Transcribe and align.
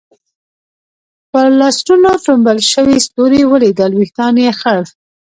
پر 1.31 1.47
لستوڼو 1.59 2.13
ټومبل 2.25 2.57
شوي 2.73 2.97
ستوري 3.07 3.41
ولیدل، 3.51 3.91
وېښتان 3.95 4.33
یې 4.45 4.51
خړ. 4.59 4.79